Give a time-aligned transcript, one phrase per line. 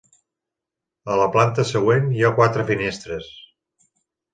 [1.15, 3.33] A la planta següent, hi ha quatre finestres.